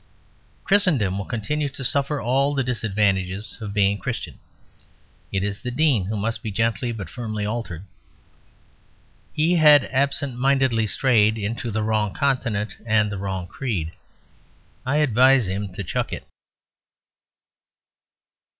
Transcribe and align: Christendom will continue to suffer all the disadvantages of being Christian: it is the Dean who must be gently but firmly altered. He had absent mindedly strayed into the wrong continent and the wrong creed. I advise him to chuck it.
Christendom 0.63 1.19
will 1.19 1.25
continue 1.27 1.69
to 1.69 1.83
suffer 1.83 2.19
all 2.19 2.55
the 2.55 2.63
disadvantages 2.63 3.59
of 3.61 3.71
being 3.71 3.99
Christian: 3.99 4.39
it 5.31 5.43
is 5.43 5.59
the 5.59 5.69
Dean 5.69 6.05
who 6.05 6.17
must 6.17 6.41
be 6.41 6.49
gently 6.49 6.91
but 6.91 7.07
firmly 7.07 7.45
altered. 7.45 7.83
He 9.31 9.57
had 9.57 9.85
absent 9.93 10.39
mindedly 10.39 10.87
strayed 10.87 11.37
into 11.37 11.69
the 11.69 11.83
wrong 11.83 12.15
continent 12.15 12.77
and 12.83 13.11
the 13.11 13.19
wrong 13.19 13.45
creed. 13.45 13.91
I 14.87 14.95
advise 14.95 15.47
him 15.47 15.71
to 15.73 15.83
chuck 15.83 16.11
it. 16.11 16.25